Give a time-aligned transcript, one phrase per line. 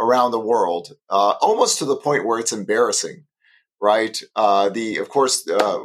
[0.00, 3.24] around the world, uh, almost to the point where it's embarrassing,
[3.80, 4.20] right?
[4.34, 5.78] Uh, the, of course, uh,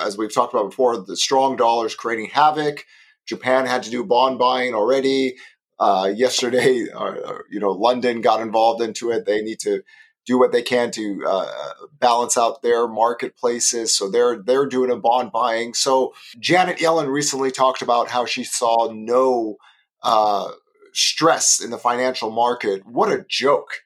[0.00, 2.84] as we've talked about before, the strong dollar is creating havoc.
[3.28, 5.36] Japan had to do bond buying already.
[5.78, 9.26] Uh, yesterday, uh, you know, London got involved into it.
[9.26, 9.84] They need to
[10.26, 11.52] do what they can to uh,
[11.98, 13.94] balance out their marketplaces.
[13.94, 15.74] So they're they're doing a bond buying.
[15.74, 19.56] So Janet Yellen recently talked about how she saw no
[20.02, 20.50] uh,
[20.92, 22.86] stress in the financial market.
[22.86, 23.82] What a joke!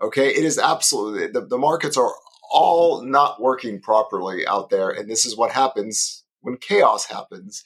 [0.00, 2.12] Okay, it is absolutely the, the markets are
[2.50, 7.64] all not working properly out there, and this is what happens when chaos happens.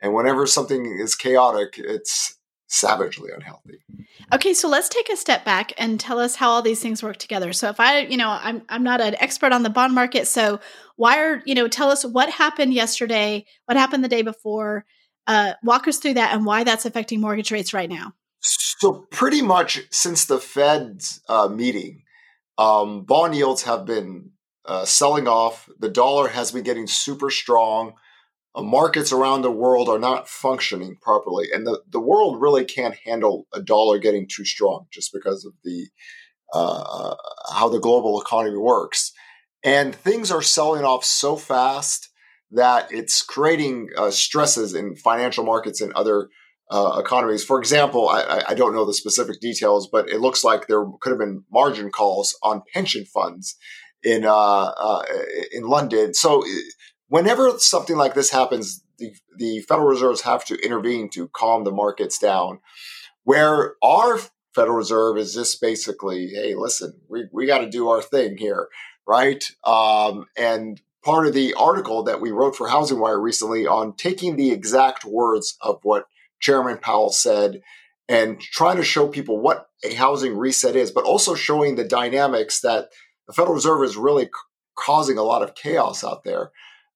[0.00, 2.36] And whenever something is chaotic, it's
[2.74, 3.78] savagely unhealthy.
[4.32, 7.18] Okay, so let's take a step back and tell us how all these things work
[7.18, 7.52] together.
[7.52, 10.60] So if I, you know, I'm I'm not an expert on the bond market, so
[10.96, 14.84] why are, you know, tell us what happened yesterday, what happened the day before,
[15.26, 18.12] uh, walk us through that and why that's affecting mortgage rates right now.
[18.40, 22.02] So pretty much since the Fed's uh, meeting,
[22.58, 24.30] um, bond yields have been
[24.66, 25.68] uh, selling off.
[25.78, 27.94] The dollar has been getting super strong
[28.62, 31.48] markets around the world are not functioning properly.
[31.52, 35.52] And the, the world really can't handle a dollar getting too strong just because of
[35.64, 35.88] the
[36.52, 37.16] uh,
[37.52, 39.12] how the global economy works.
[39.64, 42.10] And things are selling off so fast
[42.52, 46.28] that it's creating uh, stresses in financial markets and other
[46.70, 47.44] uh, economies.
[47.44, 51.10] For example, I, I, don't know the specific details, but it looks like there could
[51.10, 53.56] have been margin calls on pension funds
[54.02, 55.02] in uh, uh,
[55.52, 56.14] in London.
[56.14, 56.44] So
[57.08, 61.70] whenever something like this happens, the, the Federal Reserves have to intervene to calm the
[61.70, 62.60] markets down.
[63.24, 64.20] Where our
[64.54, 68.68] Federal Reserve is just basically, hey, listen, we, we got to do our thing here,
[69.06, 69.44] right?
[69.64, 74.36] Um, and part of the article that we wrote for Housing Wire recently on taking
[74.36, 76.06] the exact words of what
[76.40, 77.60] Chairman Powell said
[78.08, 82.60] and trying to show people what a housing reset is, but also showing the dynamics
[82.60, 82.90] that
[83.26, 84.30] the Federal Reserve is really c-
[84.76, 86.50] causing a lot of chaos out there.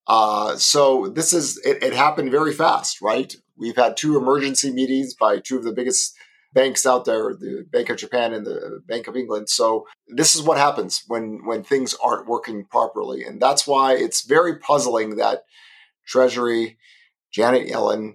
[0.09, 3.37] Uh, so this is it, it, happened very fast, right?
[3.57, 6.15] We've had two emergency meetings by two of the biggest
[6.55, 9.51] banks out there, the Bank of Japan and the Bank of England.
[9.51, 14.27] So this is what happens when when things aren't working properly, and that's why it's
[14.27, 15.43] very puzzling that
[16.07, 16.79] Treasury
[17.31, 18.15] Janet Yellen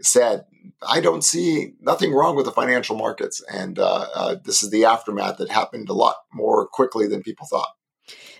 [0.00, 0.46] said,
[0.86, 4.86] "I don't see nothing wrong with the financial markets," and uh, uh, this is the
[4.86, 7.70] aftermath that happened a lot more quickly than people thought.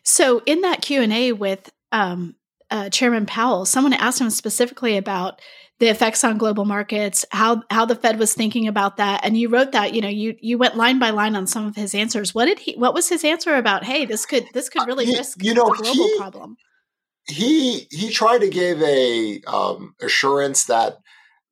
[0.02, 2.35] So in that Q and A with um,
[2.72, 5.40] uh, Chairman Powell, someone asked him specifically about
[5.78, 9.48] the effects on global markets, how how the Fed was thinking about that, and you
[9.48, 9.94] wrote that.
[9.94, 12.34] You know, you you went line by line on some of his answers.
[12.34, 12.74] What did he?
[12.76, 13.84] What was his answer about?
[13.84, 16.56] Hey, this could this could really uh, risk you know, global he, problem.
[17.26, 20.98] He he tried to give a um, assurance that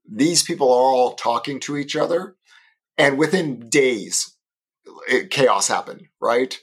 [0.09, 2.37] these people are all talking to each other,
[2.97, 4.37] and within days,
[5.09, 6.07] it, chaos happened.
[6.21, 6.57] Right,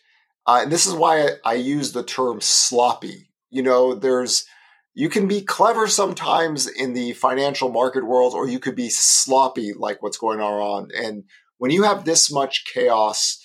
[0.46, 3.27] uh, and this is why I, I use the term sloppy.
[3.50, 4.46] You know, there's
[4.94, 9.74] you can be clever sometimes in the financial market world, or you could be sloppy
[9.74, 10.90] like what's going on.
[10.96, 11.26] And
[11.60, 13.40] when you have this much chaos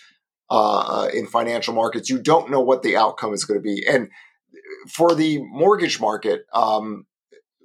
[0.51, 3.87] uh, uh, in financial markets, you don't know what the outcome is going to be.
[3.87, 4.09] And
[4.89, 7.07] for the mortgage market, um,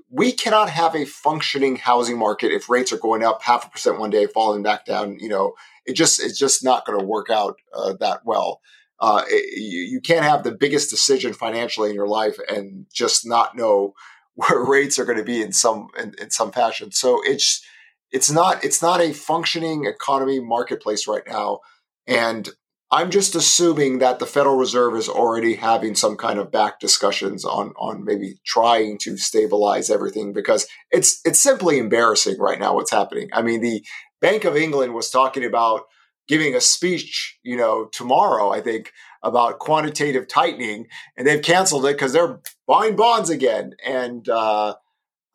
[0.10, 4.00] we cannot have a functioning housing market if rates are going up half a percent
[4.00, 5.18] one day, falling back down.
[5.19, 5.54] You know,
[5.86, 8.60] it just it's just not going to work out uh, that well
[8.99, 13.55] uh, you, you can't have the biggest decision financially in your life and just not
[13.55, 13.94] know
[14.35, 16.91] where rates are going to be in some in, in some fashion.
[16.91, 17.65] So it's
[18.11, 21.59] it's not it's not a functioning economy marketplace right now,
[22.05, 22.49] and
[22.89, 27.43] I'm just assuming that the Federal Reserve is already having some kind of back discussions
[27.43, 32.91] on on maybe trying to stabilize everything because it's it's simply embarrassing right now what's
[32.91, 33.29] happening.
[33.33, 33.83] I mean, the
[34.21, 35.81] Bank of England was talking about
[36.27, 38.91] giving a speech, you know, tomorrow, I think,
[39.24, 43.74] about quantitative tightening, and they've canceled it because they're buying bonds again.
[43.85, 44.75] And uh,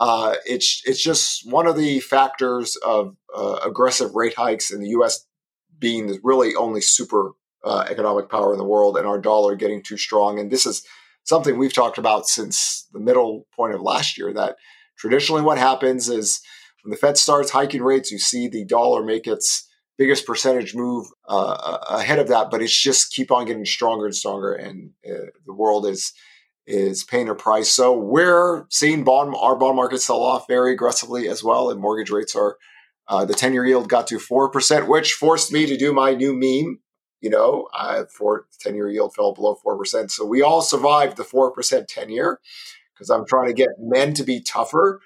[0.00, 4.91] uh, it's it's just one of the factors of uh, aggressive rate hikes in the
[4.91, 5.27] U.S.
[5.79, 7.33] being the really only super
[7.65, 10.39] uh, economic power in the world, and our dollar getting too strong.
[10.39, 10.85] And this is
[11.25, 14.33] something we've talked about since the middle point of last year.
[14.33, 14.56] That
[14.97, 16.41] traditionally, what happens is
[16.83, 19.69] when the Fed starts hiking rates, you see the dollar make its
[20.03, 24.17] biggest percentage move uh, ahead of that, but it's just keep on getting stronger and
[24.17, 26.13] stronger, and uh, the world is
[26.67, 27.71] is paying a price.
[27.71, 32.11] So we're seeing bond our bond market sell off very aggressively as well, and mortgage
[32.11, 32.57] rates are
[33.07, 36.15] uh, the ten year yield got to four percent, which forced me to do my
[36.15, 36.81] new meme.
[37.21, 41.17] You know, uh, for ten year yield fell below four percent, so we all survived
[41.17, 42.41] the four percent ten year
[42.93, 45.01] because I'm trying to get men to be tougher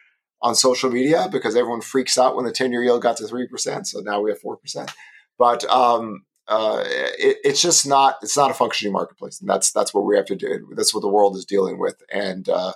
[0.46, 3.86] on social media because everyone freaks out when the 10 year yield got to 3%.
[3.86, 4.92] So now we have 4%.
[5.36, 9.92] But um, uh, it, it's just not it's not a functioning marketplace, and that's that's
[9.92, 10.68] what we have to do.
[10.76, 12.72] That's what the world is dealing with, and uh,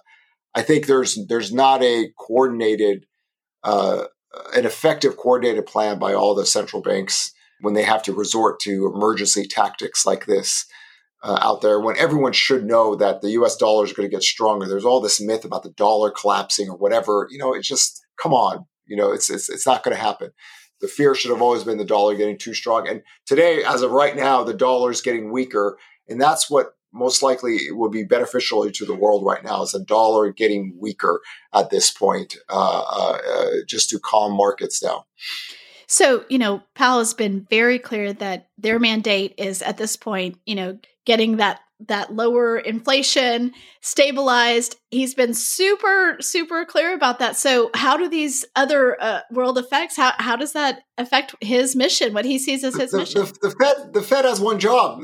[0.55, 3.07] I think there's there's not a coordinated,
[3.63, 4.07] uh,
[4.57, 8.93] an effective coordinated plan by all the central banks when they have to resort to
[8.93, 10.67] emergency tactics like this
[11.23, 14.23] uh, out there when everyone should know that the US dollar is going to get
[14.23, 14.67] stronger.
[14.67, 17.29] There's all this myth about the dollar collapsing or whatever.
[17.31, 18.67] You know, it's just, come on.
[18.87, 20.31] You know, it's, it's, it's not going to happen.
[20.81, 22.89] The fear should have always been the dollar getting too strong.
[22.89, 25.79] And today, as of right now, the dollar is getting weaker.
[26.09, 29.85] And that's what most likely will be beneficial to the world right now is the
[29.85, 31.21] dollar getting weaker
[31.55, 35.03] at this point, uh, uh, uh just to calm markets down.
[35.91, 40.39] So, you know, Powell has been very clear that their mandate is at this point,
[40.47, 44.77] you know, getting that that lower inflation stabilized.
[44.93, 47.37] He's been super super clear about that.
[47.37, 52.15] So, how do these other uh, world effects how how does that affect his mission?
[52.15, 53.23] What he sees as his the, mission?
[53.23, 55.03] The, the, Fed the Fed has one job.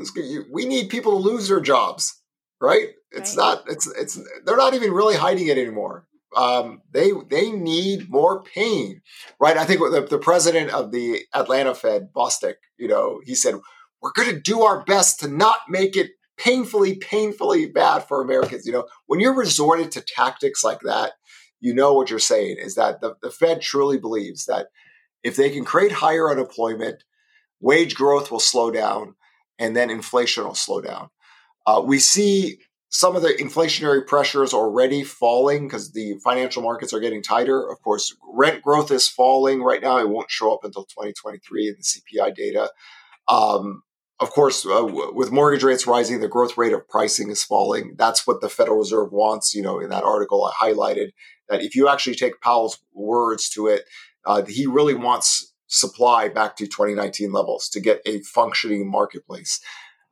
[0.49, 2.17] We need people to lose their jobs,
[2.61, 2.91] right?
[3.11, 3.57] It's right.
[3.57, 3.63] not.
[3.67, 4.17] It's it's.
[4.45, 6.07] They're not even really hiding it anymore.
[6.37, 9.01] Um, they they need more pain,
[9.39, 9.57] right?
[9.57, 13.55] I think the, the president of the Atlanta Fed, Bostic, you know, he said
[14.01, 18.67] we're going to do our best to not make it painfully, painfully bad for Americans.
[18.67, 21.13] You know, when you're resorted to tactics like that,
[21.59, 24.67] you know what you're saying is that the, the Fed truly believes that
[25.23, 27.03] if they can create higher unemployment,
[27.59, 29.15] wage growth will slow down,
[29.57, 31.09] and then inflation will slow down.
[31.65, 36.99] Uh, we see some of the inflationary pressures already falling because the financial markets are
[36.99, 37.69] getting tighter.
[37.69, 39.97] Of course, rent growth is falling right now.
[39.97, 42.71] It won't show up until 2023 in the CPI data.
[43.27, 43.83] Um,
[44.19, 47.95] of course, uh, w- with mortgage rates rising, the growth rate of pricing is falling.
[47.97, 49.53] That's what the Federal Reserve wants.
[49.53, 51.11] You know, in that article, I highlighted
[51.49, 53.83] that if you actually take Powell's words to it,
[54.25, 59.59] uh, he really wants supply back to 2019 levels to get a functioning marketplace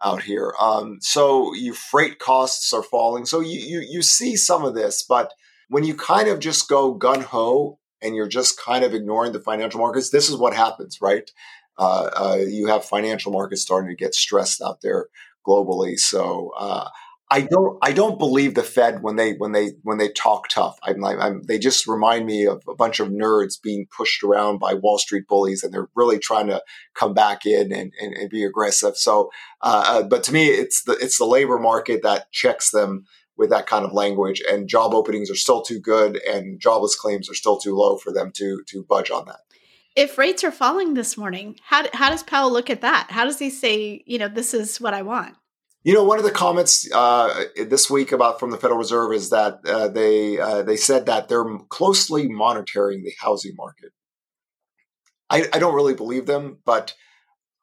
[0.03, 0.53] out here.
[0.59, 3.25] Um, so you freight costs are falling.
[3.25, 5.33] So you, you you see some of this, but
[5.69, 9.39] when you kind of just go gun ho and you're just kind of ignoring the
[9.39, 11.31] financial markets, this is what happens, right?
[11.77, 15.07] uh, uh, you have financial markets starting to get stressed out there
[15.45, 15.97] globally.
[15.97, 16.89] So uh,
[17.31, 20.77] I don't I don't believe the Fed when they when they when they talk tough.
[20.83, 24.75] I'm, I'm, they just remind me of a bunch of nerds being pushed around by
[24.75, 26.61] Wall Street bullies, and they're really trying to
[26.93, 28.95] come back in and, and, and be aggressive.
[28.95, 33.05] So, uh, uh, but to me, it's the it's the labor market that checks them
[33.37, 34.41] with that kind of language.
[34.47, 38.13] And job openings are still too good, and jobless claims are still too low for
[38.13, 39.39] them to to budge on that.
[39.95, 43.07] If rates are falling this morning, how how does Powell look at that?
[43.09, 45.35] How does he say, you know, this is what I want?
[45.85, 49.29] You know, one of the comments uh, this week about from the Federal Reserve is
[49.29, 53.91] that uh, they uh, they said that they're closely monitoring the housing market.
[55.29, 56.95] I, I don't really believe them, but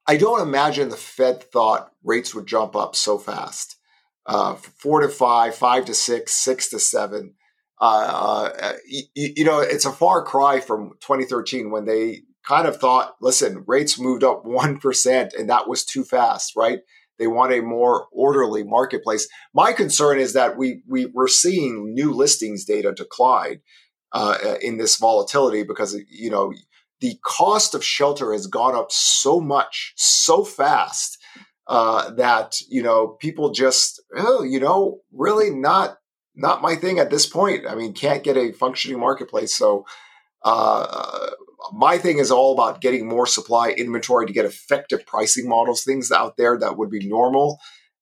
[0.07, 3.77] I don't imagine the Fed thought rates would jump up so fast.
[4.25, 7.35] Uh, four to five, five to six, six to seven.
[7.81, 12.77] Uh, uh, you, you know, it's a far cry from 2013 when they kind of
[12.77, 16.79] thought, listen, rates moved up 1% and that was too fast, right?
[17.23, 19.29] They want a more orderly marketplace.
[19.55, 23.61] My concern is that we, we we're seeing new listings data decline
[24.11, 26.53] uh, in this volatility because you know
[27.01, 31.17] the cost of shelter has gone up so much so fast
[31.69, 35.99] uh, that you know people just oh you know really not
[36.35, 37.67] not my thing at this point.
[37.69, 39.55] I mean, can't get a functioning marketplace.
[39.55, 39.85] So
[40.43, 41.31] uh,
[41.73, 46.13] my thing is all about getting more supply inventory to get effective pricing models, things
[46.13, 47.59] out there that would be normal.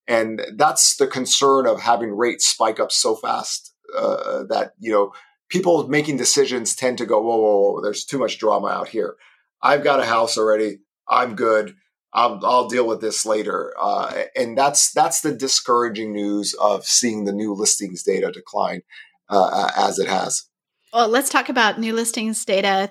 [0.08, 5.12] And that's the concern of having rates spike up so fast uh, that, you know,
[5.48, 9.14] people making decisions tend to go, whoa, whoa, whoa, there's too much drama out here.
[9.62, 10.78] I've got a house already.
[11.08, 11.74] I'm good.
[12.12, 13.72] I'll, I'll deal with this later.
[13.80, 18.82] Uh, and that's that's the discouraging news of seeing the new listings data decline
[19.28, 20.48] uh, as it has.
[20.92, 22.90] Well, let's talk about new listings data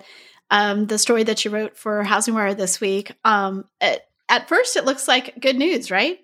[0.52, 3.14] um, the story that you wrote for HousingWire this week.
[3.24, 6.20] Um, at, at first, it looks like good news, right?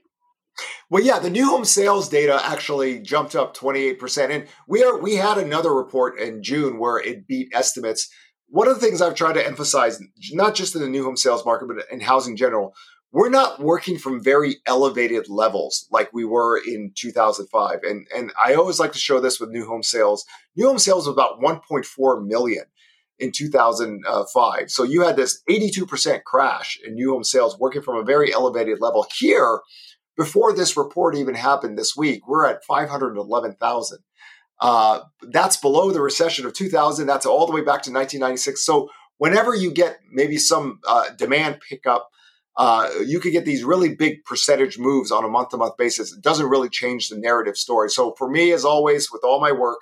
[0.90, 4.30] Well, yeah, the new home sales data actually jumped up 28%.
[4.30, 8.10] And we are we had another report in June where it beat estimates.
[8.48, 10.00] One of the things I've tried to emphasize,
[10.32, 12.74] not just in the new home sales market, but in housing general,
[13.12, 17.80] we're not working from very elevated levels like we were in 2005.
[17.84, 20.26] And, and I always like to show this with new home sales.
[20.56, 22.66] New home sales was about 1.4 million
[23.20, 24.72] in 2005.
[24.72, 28.80] So you had this 82% crash in new home sales working from a very elevated
[28.82, 29.06] level.
[29.18, 29.62] Here,
[30.18, 34.00] before this report even happened this week, we're at 511,000.
[34.60, 37.06] Uh, that's below the recession of 2000.
[37.06, 38.66] That's all the way back to 1996.
[38.66, 42.10] So whenever you get maybe some uh, demand pickup,
[42.58, 46.14] uh, you could get these really big percentage moves on a month to month basis.
[46.14, 47.90] It doesn't really change the narrative story.
[47.90, 49.80] So for me, as always, with all my work,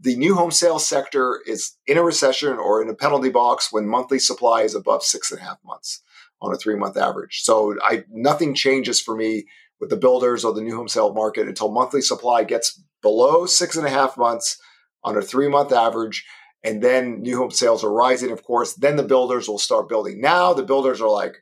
[0.00, 3.88] the new home sales sector is in a recession or in a penalty box when
[3.88, 6.02] monthly supply is above six and a half months
[6.40, 7.40] on a three month average.
[7.42, 9.46] So I nothing changes for me
[9.80, 13.76] with the builders or the new home sale market until monthly supply gets below six
[13.76, 14.60] and a half months
[15.02, 16.24] on a three month average.
[16.64, 18.74] And then new home sales are rising, of course.
[18.74, 20.20] Then the builders will start building.
[20.20, 21.36] Now the builders are like,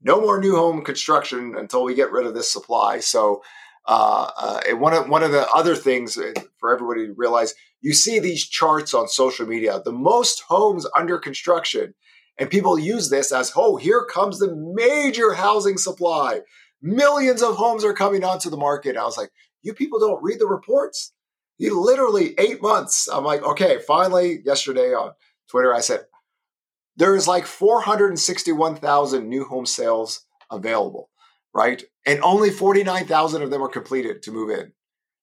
[0.00, 3.00] no more new home construction until we get rid of this supply.
[3.00, 3.42] So
[3.88, 7.54] uh, uh, and one of one of the other things uh, for everybody to realize,
[7.80, 11.94] you see these charts on social media, the most homes under construction,
[12.38, 16.42] and people use this as, oh, here comes the major housing supply.
[16.82, 18.96] Millions of homes are coming onto the market.
[18.96, 19.30] I was like,
[19.62, 21.14] you people don't read the reports.
[21.56, 23.08] You literally eight months.
[23.08, 25.12] I'm like, okay, finally, yesterday on
[25.50, 26.04] Twitter, I said,
[26.96, 31.08] there is like 461,000 new home sales available
[31.54, 31.82] right?
[32.08, 34.72] And only 49,000 of them are completed to move in.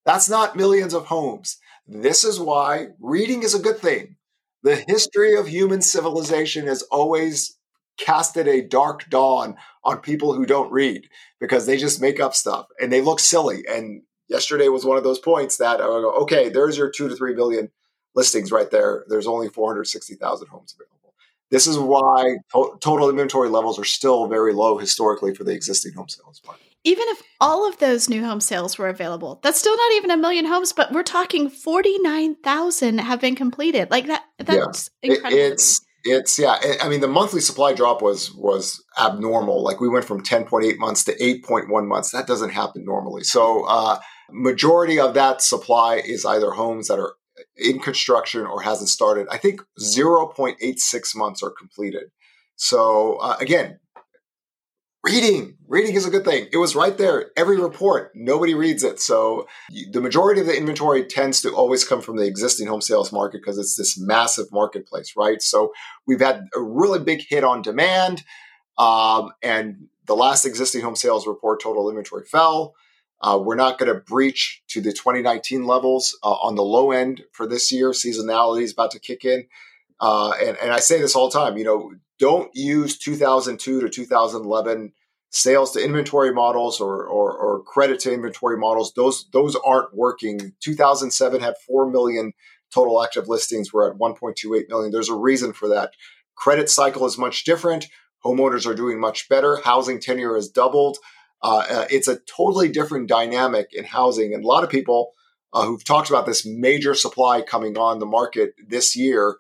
[0.05, 1.57] That's not millions of homes.
[1.87, 4.17] This is why reading is a good thing.
[4.61, 7.57] The history of human civilization has always
[7.97, 12.67] casted a dark dawn on people who don't read because they just make up stuff
[12.79, 13.63] and they look silly.
[13.67, 17.15] And yesterday was one of those points that I go, okay, there's your two to
[17.15, 17.71] three billion
[18.13, 19.05] listings right there.
[19.07, 21.15] There's only 460,000 homes available.
[21.49, 25.93] This is why to- total inventory levels are still very low historically for the existing
[25.93, 26.74] home sales market.
[26.85, 30.17] Even if all of those new home sales were available, that's still not even a
[30.17, 33.89] million homes, but we're talking 49,000 have been completed.
[33.91, 35.13] Like that that's yeah.
[35.13, 35.41] incredible.
[35.41, 39.63] It, it's it's yeah, I mean the monthly supply drop was was abnormal.
[39.63, 42.11] Like we went from 10.8 months to 8.1 months.
[42.11, 43.23] That doesn't happen normally.
[43.23, 43.99] So uh
[44.31, 47.15] majority of that supply is either homes that are
[47.57, 49.27] in construction or hasn't started.
[49.31, 52.11] I think 0.86 months are completed.
[52.55, 53.79] So uh, again,
[55.05, 56.47] reading, reading is a good thing.
[56.51, 57.31] It was right there.
[57.37, 58.99] Every report, nobody reads it.
[58.99, 59.47] So
[59.91, 63.41] the majority of the inventory tends to always come from the existing home sales market
[63.41, 65.41] because it's this massive marketplace, right?
[65.43, 65.73] So
[66.07, 68.23] we've had a really big hit on demand.
[68.79, 72.73] Um, and the last existing home sales report, total inventory fell.
[73.21, 77.23] Uh, we're not going to breach to the 2019 levels uh, on the low end
[77.31, 77.91] for this year.
[77.91, 79.45] Seasonality is about to kick in.
[79.99, 83.89] Uh, and, and I say this all the time, you know, don't use 2002 to
[83.89, 84.93] 2011
[85.35, 90.53] sales to inventory models or, or, or credit to inventory models, those those aren't working.
[90.61, 92.33] 2007 had four million
[92.73, 93.73] total active listings.
[93.73, 94.91] We're at 1.28 million.
[94.91, 95.91] There's a reason for that.
[96.35, 97.87] Credit cycle is much different.
[98.23, 99.57] Homeowners are doing much better.
[99.57, 100.97] Housing tenure has doubled.
[101.43, 105.11] Uh, uh, it's a totally different dynamic in housing, and a lot of people
[105.53, 109.37] uh, who've talked about this major supply coming on the market this year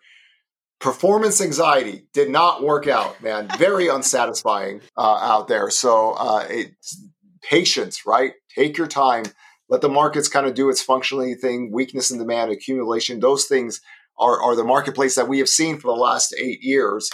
[0.79, 3.47] performance anxiety did not work out, man.
[3.57, 5.69] Very unsatisfying uh, out there.
[5.69, 7.01] So uh, it's
[7.41, 8.33] patience, right?
[8.55, 9.25] Take your time.
[9.69, 11.71] Let the markets kind of do its functioning thing.
[11.71, 13.19] Weakness in demand, accumulation.
[13.19, 13.81] Those things
[14.17, 17.09] are, are the marketplace that we have seen for the last eight years.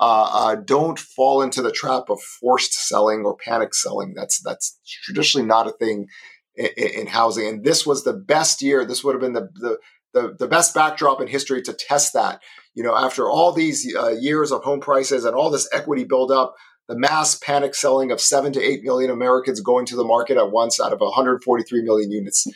[0.00, 4.14] Uh, uh, don't fall into the trap of forced selling or panic selling.
[4.16, 6.08] That's that's traditionally not a thing
[6.56, 7.46] in, in housing.
[7.46, 8.84] And this was the best year.
[8.84, 9.78] This would have been the, the
[10.12, 12.42] the, the best backdrop in history to test that.
[12.74, 16.54] You know, after all these uh, years of home prices and all this equity buildup,
[16.88, 20.50] the mass panic selling of seven to eight million Americans going to the market at
[20.50, 22.46] once out of 143 million units.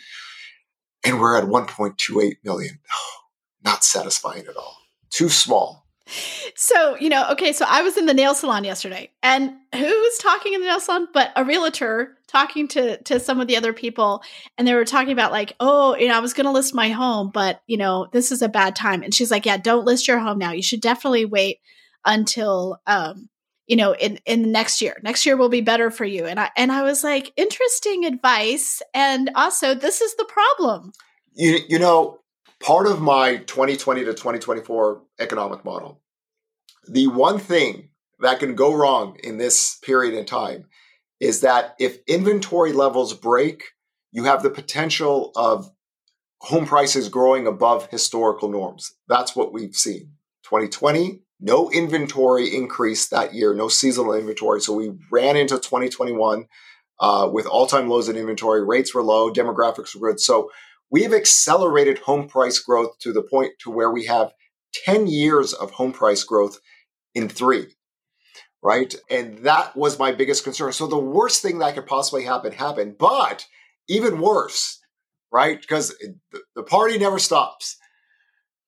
[1.04, 2.78] And we're at 1.28 million.
[2.92, 3.16] Oh,
[3.64, 4.78] not satisfying at all.
[5.10, 5.86] Too small.
[6.54, 10.54] So, you know, okay, so I was in the nail salon yesterday, and who's talking
[10.54, 14.22] in the nail salon but a realtor talking to to some of the other people
[14.56, 16.90] and they were talking about like, "Oh, you know, I was going to list my
[16.90, 20.08] home, but, you know, this is a bad time." And she's like, "Yeah, don't list
[20.08, 20.52] your home now.
[20.52, 21.60] You should definitely wait
[22.04, 23.28] until um
[23.66, 26.48] you know in in next year next year will be better for you and i
[26.56, 30.92] and i was like interesting advice and also this is the problem
[31.34, 32.20] you, you know
[32.60, 36.00] part of my 2020 to 2024 economic model,
[36.88, 37.90] the one thing
[38.20, 40.64] that can go wrong in this period in time
[41.20, 43.62] is that if inventory levels break,
[44.12, 45.70] you have the potential of
[46.40, 48.92] home prices growing above historical norms.
[49.08, 50.12] That's what we've seen.
[50.44, 54.60] 2020, no inventory increase that year, no seasonal inventory.
[54.60, 56.46] So we ran into 2021
[57.00, 58.64] uh, with all time lows in inventory.
[58.64, 60.20] Rates were low, demographics were good.
[60.20, 60.50] So
[60.90, 64.32] we have accelerated home price growth to the point to where we have
[64.84, 66.58] 10 years of home price growth
[67.14, 67.75] in three
[68.62, 72.52] right and that was my biggest concern so the worst thing that could possibly happen
[72.52, 73.46] happened but
[73.88, 74.80] even worse
[75.32, 75.94] right because
[76.54, 77.76] the party never stops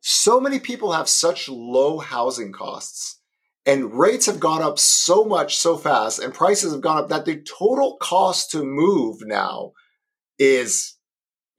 [0.01, 3.21] so many people have such low housing costs
[3.67, 7.25] and rates have gone up so much so fast and prices have gone up that
[7.25, 9.73] the total cost to move now
[10.39, 10.99] is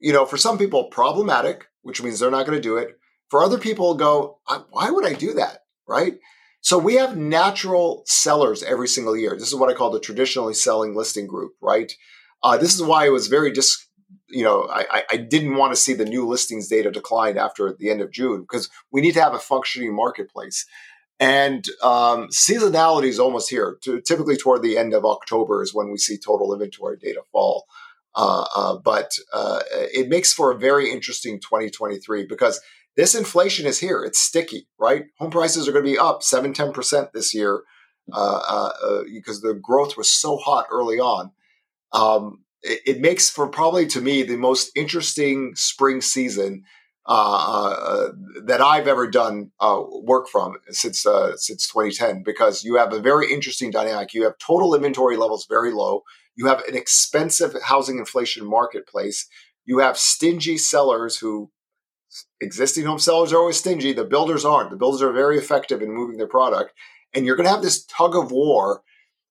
[0.00, 2.98] you know, for some people, problematic, which means they're not going to do it.
[3.28, 5.58] For other people, go, why would I do that?
[5.86, 6.14] Right.
[6.60, 9.34] So we have natural sellers every single year.
[9.34, 11.92] This is what I call the traditionally selling listing group, right?
[12.42, 13.86] Uh, this is why it was very dis,
[14.28, 17.90] you know, I, I didn't want to see the new listings data decline after the
[17.90, 20.66] end of June because we need to have a functioning marketplace.
[21.18, 23.76] And um, seasonality is almost here.
[23.82, 27.66] Typically, toward the end of October is when we see total inventory data fall.
[28.14, 32.60] Uh, uh, but uh, it makes for a very interesting 2023 because
[32.96, 34.02] this inflation is here.
[34.04, 35.04] It's sticky, right?
[35.18, 37.62] Home prices are going to be up 7, 10% this year
[38.12, 41.32] uh, uh, because the growth was so hot early on.
[41.92, 46.64] Um, it, it, makes for probably to me the most interesting spring season
[47.06, 51.04] that I've ever done work from since
[51.36, 54.14] since 2010 because you have a very interesting dynamic.
[54.14, 56.04] You have total inventory levels very low
[56.40, 59.28] you have an expensive housing inflation marketplace.
[59.66, 61.50] You have stingy sellers who
[62.40, 63.92] existing home sellers are always stingy.
[63.92, 64.70] The builders aren't.
[64.70, 66.72] The builders are very effective in moving their product.
[67.14, 68.82] And you're going to have this tug of war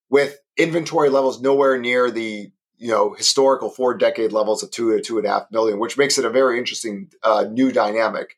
[0.09, 5.01] with inventory levels nowhere near the you know historical four decade levels of two to
[5.01, 8.35] two and a half million, which makes it a very interesting uh, new dynamic.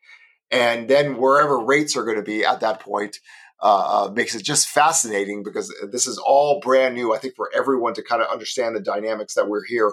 [0.50, 3.18] And then wherever rates are going to be at that point,
[3.62, 7.14] uh, uh, makes it just fascinating because this is all brand new.
[7.14, 9.92] I think for everyone to kind of understand the dynamics that we're here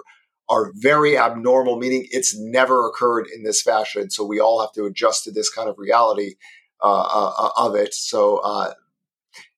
[0.50, 4.10] are very abnormal, meaning it's never occurred in this fashion.
[4.10, 6.34] So we all have to adjust to this kind of reality
[6.82, 7.94] uh, uh, uh of it.
[7.94, 8.74] So uh,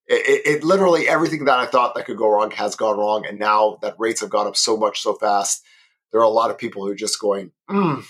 [0.06, 3.38] it, it, literally everything that I thought that could go wrong has gone wrong, and
[3.38, 5.64] now that rates have gone up so much so fast,
[6.10, 8.04] there are a lot of people who are just going, mm,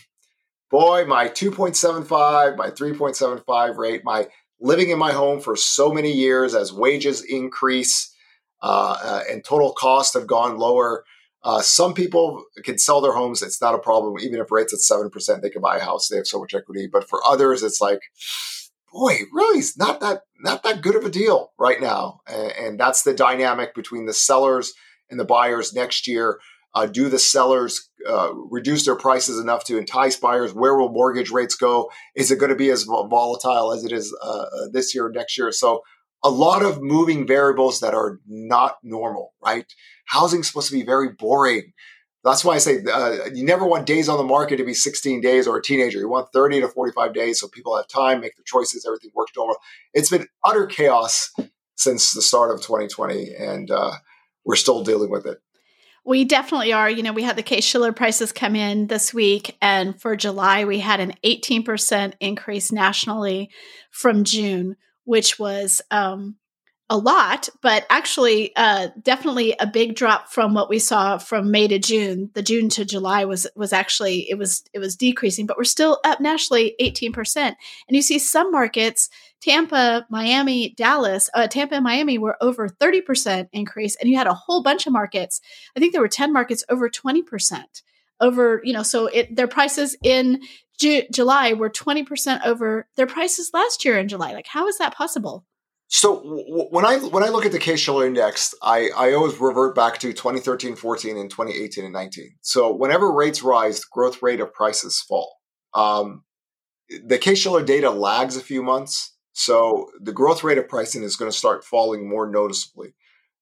[0.71, 4.27] "Boy, my 2.75, my 3.75 rate, my
[4.61, 8.13] living in my home for so many years as wages increase
[8.63, 11.05] uh, uh, and total costs have gone lower.
[11.45, 13.43] Uh, some people can sell their homes.
[13.43, 14.21] It's not a problem.
[14.21, 16.09] Even if rates at 7%, they can buy a house.
[16.09, 16.89] They have so much equity.
[16.91, 18.01] But for others, it's like,
[18.93, 22.21] boy, really, it's not that, not that good of a deal right now.
[22.29, 24.73] And, and that's the dynamic between the sellers
[25.11, 26.39] and the buyers next year.
[26.75, 30.55] Uh, do the sellers uh, reduce their prices enough to entice buyers?
[30.55, 31.91] Where will mortgage rates go?
[32.15, 35.11] Is it going to be as volatile as it is uh, uh, this year or
[35.11, 35.53] next year?
[35.53, 35.83] So
[36.25, 39.67] a lot of moving variables that are not normal, right?
[40.13, 41.73] Housing's supposed to be very boring.
[42.23, 45.23] That's why I say uh, you never want days on the market to be 16
[45.23, 45.99] days or a teenager.
[45.99, 49.33] You want 30 to 45 days so people have time, make their choices, everything works
[49.35, 49.57] normal.
[49.95, 51.33] It's been utter chaos
[51.77, 53.93] since the start of 2020, and uh,
[54.45, 55.39] we're still dealing with it.
[56.05, 56.91] We definitely are.
[56.91, 60.65] You know, we had the Case Shiller prices come in this week, and for July,
[60.65, 63.51] we had an 18% increase nationally
[63.91, 66.37] from June, which was um,
[66.93, 71.67] a lot, but actually, uh, definitely a big drop from what we saw from May
[71.69, 72.31] to June.
[72.35, 76.01] The June to July was was actually it was it was decreasing, but we're still
[76.05, 77.57] up nationally eighteen percent.
[77.89, 79.09] And you see some markets,
[79.41, 84.27] Tampa, Miami, Dallas, uh, Tampa and Miami were over thirty percent increase, and you had
[84.27, 85.41] a whole bunch of markets.
[85.75, 87.83] I think there were ten markets over twenty percent
[88.21, 88.61] over.
[88.65, 90.43] You know, so it their prices in
[90.79, 94.35] Ju- July were twenty percent over their prices last year in July.
[94.35, 95.47] Like, how is that possible?
[95.95, 99.39] So w- when I when I look at the Case Shiller Index, I, I always
[99.39, 102.37] revert back to 2013, 14, and 2018 and 19.
[102.41, 105.37] So whenever rates rise, growth rate of prices fall.
[105.75, 106.25] Um,
[107.05, 111.17] the Case Shiller data lags a few months, so the growth rate of pricing is
[111.17, 112.95] going to start falling more noticeably.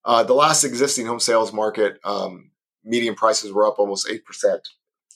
[0.05, 2.51] Uh, the last existing home sales market, um,
[2.85, 4.67] median prices were up almost eight percent.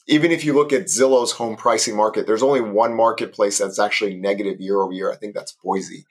[0.07, 4.15] Even if you look at Zillow's home pricing market, there's only one marketplace that's actually
[4.15, 5.11] negative year over year.
[5.11, 6.05] I think that's Boise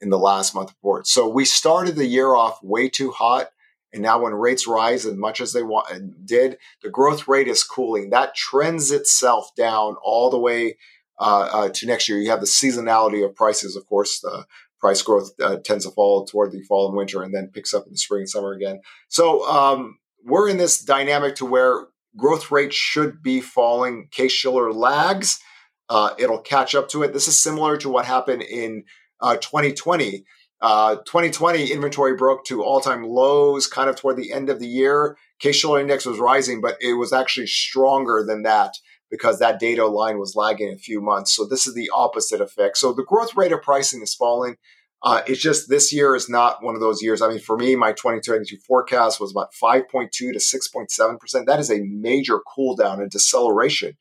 [0.00, 1.06] in the last month report.
[1.06, 3.50] So we started the year off way too hot.
[3.92, 7.62] And now when rates rise as much as they want, did, the growth rate is
[7.62, 8.10] cooling.
[8.10, 10.76] That trends itself down all the way
[11.18, 12.18] uh, uh, to next year.
[12.18, 13.76] You have the seasonality of prices.
[13.76, 14.46] Of course, the
[14.78, 17.86] price growth uh, tends to fall toward the fall and winter and then picks up
[17.86, 18.80] in the spring and summer again.
[19.08, 24.08] So um, we're in this dynamic to where growth rate should be falling.
[24.10, 25.40] Case Shiller lags.
[25.88, 27.12] Uh, it'll catch up to it.
[27.12, 28.84] This is similar to what happened in
[29.20, 30.24] 2020.
[30.60, 34.66] Uh, 2020 uh, inventory broke to all-time lows kind of toward the end of the
[34.66, 35.16] year.
[35.38, 38.74] Case-Shiller index was rising, but it was actually stronger than that
[39.10, 41.34] because that data line was lagging a few months.
[41.34, 42.76] So this is the opposite effect.
[42.76, 44.56] So the growth rate of pricing is falling.
[45.02, 47.22] Uh, it's just this year is not one of those years.
[47.22, 51.46] I mean, for me, my 2022 forecast was about 5.2 to 6.7%.
[51.46, 53.96] That is a major cool down and deceleration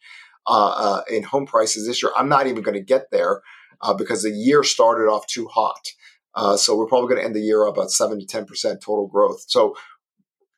[0.47, 2.11] uh, uh, in home prices this year.
[2.15, 3.41] I'm not even going to get there
[3.81, 5.87] uh, because the year started off too hot.
[6.35, 9.07] Uh, so we're probably going to end the year about seven to ten percent total
[9.07, 9.43] growth.
[9.47, 9.75] So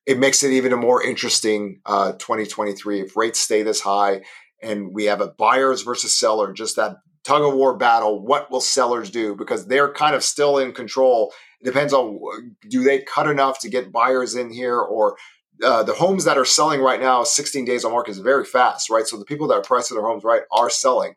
[0.06, 4.22] it makes it even a more interesting uh, 2023 if rates stay this high
[4.62, 8.22] and we have a buyers versus seller, just that tug of war battle.
[8.22, 9.36] What will sellers do?
[9.36, 11.34] Because they're kind of still in control.
[11.62, 12.20] It depends on
[12.68, 15.16] do they cut enough to get buyers in here or
[15.64, 18.90] uh, the homes that are selling right now, 16 days on market is very fast,
[18.90, 19.06] right?
[19.06, 21.16] So the people that are pricing their homes right are selling.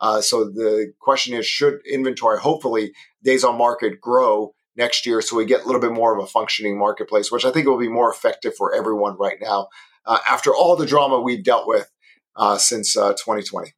[0.00, 5.36] Uh, so the question is, should inventory, hopefully, days on market grow next year so
[5.36, 7.88] we get a little bit more of a functioning marketplace, which I think will be
[7.88, 9.68] more effective for everyone right now
[10.06, 11.90] uh, after all the drama we've dealt with
[12.36, 13.68] uh, since 2020.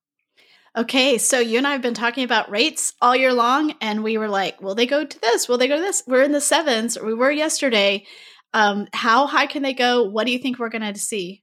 [0.74, 4.02] Uh, okay, so you and I have been talking about rates all year long, and
[4.02, 5.48] we were like, will they go to this?
[5.48, 6.02] Will they go to this?
[6.07, 8.07] We're in the sevens, we were yesterday.
[8.55, 10.05] Um, how high can they go?
[10.05, 11.42] What do you think we're going to see?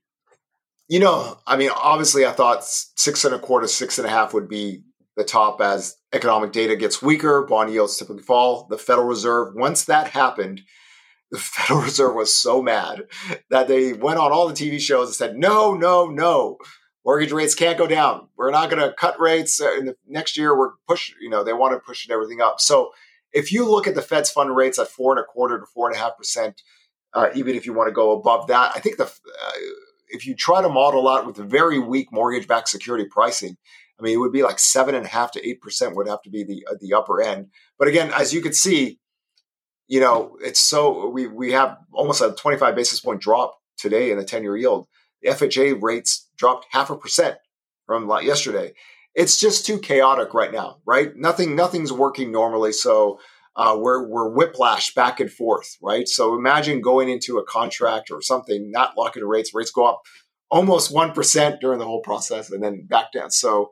[0.88, 4.34] You know, I mean, obviously, I thought six and a quarter, six and a half
[4.34, 4.82] would be
[5.16, 8.66] the top as economic data gets weaker, bond yields typically fall.
[8.68, 10.62] The Federal Reserve, once that happened,
[11.30, 13.04] the Federal Reserve was so mad
[13.50, 16.58] that they went on all the TV shows and said, no, no, no,
[17.04, 18.28] mortgage rates can't go down.
[18.36, 20.56] We're not going to cut rates uh, in the next year.
[20.56, 22.60] We're pushing, you know, they want to push everything up.
[22.60, 22.90] So
[23.32, 25.88] if you look at the Fed's fund rates at four and a quarter to four
[25.88, 26.62] and a half percent,
[27.14, 29.52] uh, even if you want to go above that, I think the uh,
[30.08, 33.56] if you try to model out with very weak mortgage-backed security pricing,
[33.98, 36.22] I mean, it would be like seven and a half to eight percent would have
[36.22, 37.48] to be the uh, the upper end.
[37.78, 38.98] But again, as you can see,
[39.86, 44.18] you know, it's so we we have almost a 25 basis point drop today in
[44.18, 44.86] the 10 year yield.
[45.22, 47.36] The FHA rates dropped half a percent
[47.86, 48.72] from yesterday.
[49.14, 51.14] It's just too chaotic right now, right?
[51.16, 52.72] Nothing nothing's working normally.
[52.72, 53.20] So
[53.56, 56.08] uh, we're we're whiplash back and forth, right?
[56.08, 59.54] So imagine going into a contract or something, not locking the rates.
[59.54, 60.02] Rates go up
[60.50, 63.30] almost one percent during the whole process, and then back down.
[63.30, 63.70] So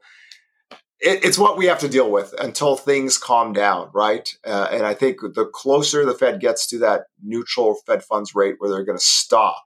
[1.00, 4.32] it, it's what we have to deal with until things calm down, right?
[4.46, 8.56] Uh, and I think the closer the Fed gets to that neutral Fed funds rate,
[8.58, 9.64] where they're going to stop,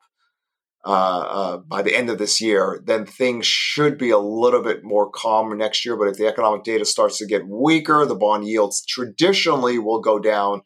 [0.86, 4.84] uh, uh, by the end of this year, then things should be a little bit
[4.84, 5.96] more calm next year.
[5.96, 10.20] But if the economic data starts to get weaker, the bond yields traditionally will go
[10.20, 10.62] down.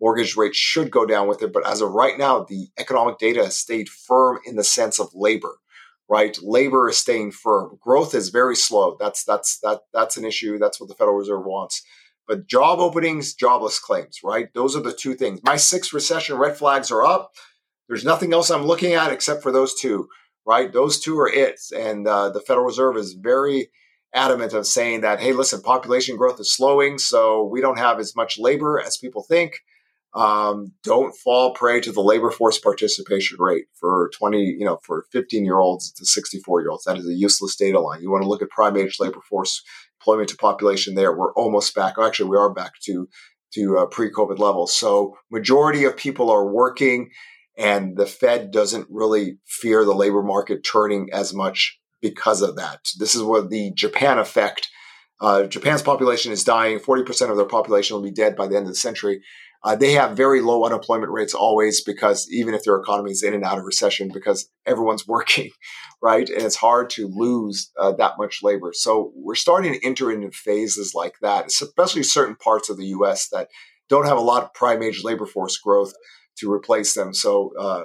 [0.00, 1.52] Mortgage rates should go down with it.
[1.52, 5.10] But as of right now, the economic data has stayed firm in the sense of
[5.14, 5.58] labor,
[6.08, 6.36] right?
[6.42, 7.78] Labor is staying firm.
[7.80, 8.96] Growth is very slow.
[8.98, 10.58] That's that's that that's an issue.
[10.58, 11.84] That's what the Federal Reserve wants.
[12.26, 14.48] But job openings, jobless claims, right?
[14.52, 15.40] Those are the two things.
[15.44, 17.32] My six recession red flags are up.
[17.90, 20.06] There's nothing else I'm looking at except for those two,
[20.46, 20.72] right?
[20.72, 21.58] Those two are it.
[21.76, 23.68] And uh, the Federal Reserve is very
[24.14, 28.14] adamant of saying that, hey, listen, population growth is slowing, so we don't have as
[28.14, 29.54] much labor as people think.
[30.14, 35.06] Um, don't fall prey to the labor force participation rate for 20, you know, for
[35.10, 36.84] 15 year olds to 64 year olds.
[36.84, 38.02] That is a useless data line.
[38.02, 39.64] You want to look at prime age labor force
[40.00, 41.12] employment to population there.
[41.12, 41.94] We're almost back.
[42.00, 43.08] Actually, we are back to
[43.54, 44.76] to uh, pre-COVID levels.
[44.76, 47.10] So majority of people are working,
[47.60, 52.80] and the Fed doesn't really fear the labor market turning as much because of that.
[52.98, 54.68] This is what the Japan effect.
[55.20, 56.78] Uh, Japan's population is dying.
[56.78, 59.20] 40% of their population will be dead by the end of the century.
[59.62, 63.34] Uh, they have very low unemployment rates always because even if their economy is in
[63.34, 65.50] and out of recession, because everyone's working,
[66.02, 66.30] right?
[66.30, 68.72] And it's hard to lose uh, that much labor.
[68.72, 73.28] So we're starting to enter into phases like that, especially certain parts of the U.S.
[73.28, 73.48] that
[73.90, 75.92] don't have a lot of prime age labor force growth
[76.40, 77.14] to replace them.
[77.14, 77.84] So uh,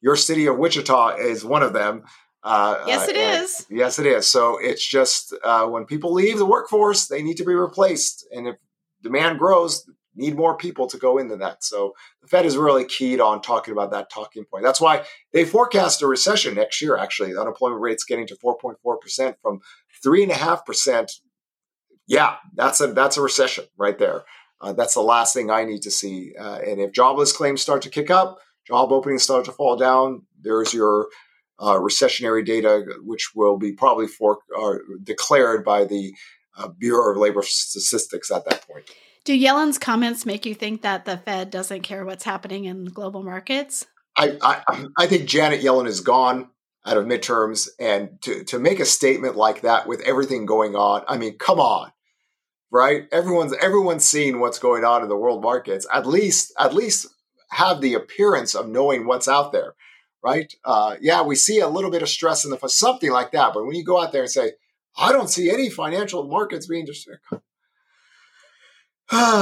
[0.00, 2.04] your city of Wichita is one of them.
[2.42, 3.66] Uh, yes, it uh, is.
[3.70, 4.26] Yes, it is.
[4.26, 8.48] So it's just uh, when people leave the workforce, they need to be replaced, and
[8.48, 8.56] if
[9.02, 11.62] demand grows, need more people to go into that.
[11.64, 14.64] So the Fed is really keyed on talking about that talking point.
[14.64, 16.96] That's why they forecast a recession next year.
[16.96, 19.60] Actually, the unemployment rate's getting to 4.4 percent from
[20.02, 21.12] three and a half percent.
[22.06, 24.24] Yeah, that's a that's a recession right there.
[24.62, 26.32] Uh, that's the last thing I need to see.
[26.38, 30.22] Uh, and if jobless claims start to kick up, job openings start to fall down,
[30.40, 31.08] there's your
[31.58, 36.14] uh, recessionary data, which will be probably for, uh, declared by the
[36.56, 38.88] uh, Bureau of Labor Statistics at that point.
[39.24, 43.22] Do Yellen's comments make you think that the Fed doesn't care what's happening in global
[43.22, 43.86] markets?
[44.16, 46.50] I, I, I think Janet Yellen is gone
[46.84, 51.04] out of midterms, and to to make a statement like that with everything going on,
[51.06, 51.92] I mean, come on,
[52.72, 53.06] right?
[53.12, 55.86] Everyone's everyone's seeing what's going on in the world markets.
[55.92, 57.06] At least at least
[57.50, 59.74] have the appearance of knowing what's out there
[60.22, 60.54] right?
[60.64, 63.52] Uh, yeah, we see a little bit of stress in the something like that.
[63.54, 64.52] But when you go out there and say,
[64.96, 67.22] I don't see any financial markets being disturbed.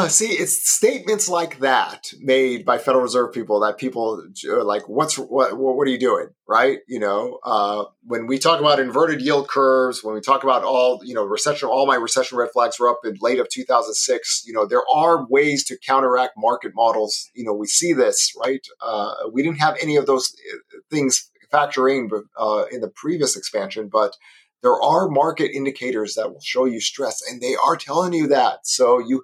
[0.08, 5.16] See, it's statements like that made by Federal Reserve people that people are like, "What's
[5.16, 5.56] what?
[5.56, 6.80] What are you doing?" Right?
[6.88, 11.00] You know, uh, when we talk about inverted yield curves, when we talk about all
[11.04, 14.42] you know recession, all my recession red flags were up in late of 2006.
[14.44, 17.30] You know, there are ways to counteract market models.
[17.34, 18.66] You know, we see this right.
[18.80, 23.88] Uh, we didn't have any of those uh, things factoring uh, in the previous expansion,
[23.88, 24.16] but
[24.62, 28.66] there are market indicators that will show you stress, and they are telling you that.
[28.66, 29.22] So you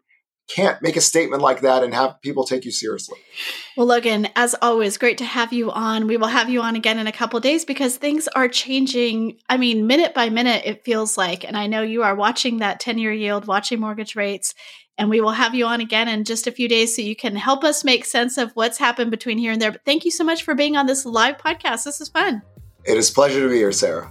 [0.49, 3.19] can't make a statement like that and have people take you seriously.
[3.77, 6.07] Well, Logan, as always, great to have you on.
[6.07, 9.39] We will have you on again in a couple days because things are changing.
[9.49, 11.45] I mean, minute by minute, it feels like.
[11.45, 14.55] And I know you are watching that 10 year yield, watching mortgage rates.
[14.99, 17.37] And we will have you on again in just a few days so you can
[17.37, 19.73] help us make sense of what's happened between here and there.
[19.73, 21.85] But thank you so much for being on this live podcast.
[21.85, 22.41] This is fun.
[22.85, 24.11] It is pleasure to be here, Sarah.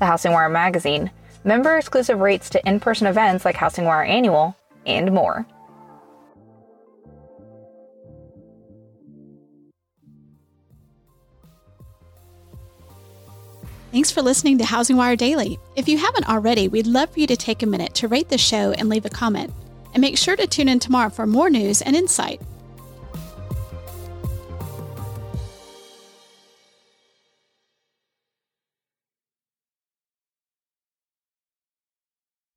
[0.00, 1.10] the Housing Wire magazine,
[1.44, 5.46] member exclusive rates to in person events like Housing Wire Annual, and more.
[13.92, 15.58] Thanks for listening to Housing Wire Daily.
[15.76, 18.38] If you haven't already, we'd love for you to take a minute to rate the
[18.38, 19.52] show and leave a comment.
[19.92, 22.40] And make sure to tune in tomorrow for more news and insight.